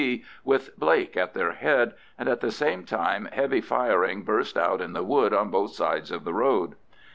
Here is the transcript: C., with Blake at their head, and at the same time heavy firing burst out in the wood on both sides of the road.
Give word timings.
C., 0.01 0.23
with 0.43 0.75
Blake 0.79 1.15
at 1.15 1.35
their 1.35 1.51
head, 1.51 1.93
and 2.17 2.27
at 2.27 2.39
the 2.41 2.49
same 2.49 2.85
time 2.85 3.29
heavy 3.31 3.61
firing 3.61 4.23
burst 4.23 4.57
out 4.57 4.81
in 4.81 4.93
the 4.93 5.03
wood 5.03 5.31
on 5.31 5.51
both 5.51 5.73
sides 5.73 6.11
of 6.11 6.23
the 6.23 6.33
road. 6.33 6.73